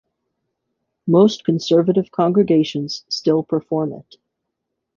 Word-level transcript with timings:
Most 1.05 1.43
Conservative 1.45 2.09
congregations 2.09 3.05
still 3.07 3.43
perform 3.43 3.93
it. 3.93 4.15